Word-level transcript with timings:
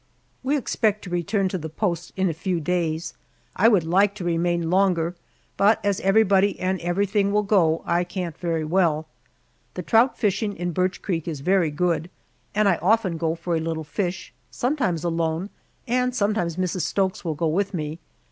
We 0.41 0.57
expect 0.57 1.03
to 1.03 1.11
return 1.11 1.47
to 1.49 1.59
the 1.59 1.69
post 1.69 2.11
in 2.17 2.27
a 2.27 2.33
few 2.33 2.59
days. 2.59 3.13
I 3.55 3.67
would 3.67 3.83
like 3.83 4.15
to 4.15 4.23
remain 4.23 4.71
longer, 4.71 5.15
but 5.57 5.79
as 5.85 5.99
everybody 5.99 6.59
and 6.59 6.81
everything 6.81 7.31
will 7.31 7.43
go, 7.43 7.83
I 7.85 8.03
can't 8.03 8.35
very 8.35 8.63
well. 8.65 9.05
The 9.75 9.83
trout 9.83 10.17
fishing 10.17 10.57
in 10.57 10.71
Birch 10.71 11.03
Creek 11.03 11.27
is 11.27 11.41
very 11.41 11.69
good, 11.69 12.09
and 12.55 12.67
I 12.67 12.77
often 12.77 13.15
go 13.17 13.35
for 13.35 13.55
a 13.55 13.59
little 13.59 13.83
fish, 13.83 14.33
sometimes 14.49 15.03
alone 15.03 15.51
and 15.87 16.15
sometimes 16.15 16.55
Mrs. 16.55 16.81
Stokes 16.81 17.23
will 17.23 17.35
go 17.35 17.47
with 17.47 17.71
me. 17.71 17.99